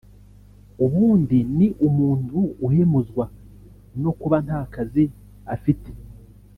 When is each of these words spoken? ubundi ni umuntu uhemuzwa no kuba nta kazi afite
ubundi 0.85 1.39
ni 1.57 1.67
umuntu 1.87 2.39
uhemuzwa 2.67 3.25
no 4.01 4.11
kuba 4.19 4.37
nta 4.45 4.59
kazi 4.73 5.03
afite 5.55 5.89